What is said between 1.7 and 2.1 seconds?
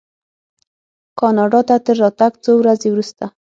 تر